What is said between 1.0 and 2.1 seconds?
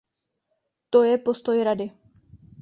je postoj Rady.